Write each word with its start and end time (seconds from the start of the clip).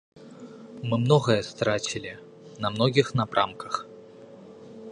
Мы 0.91 0.95
многае 1.03 1.35
страцілі 1.51 2.13
на 2.65 2.71
многіх 2.77 3.07
напрамках. 3.21 3.73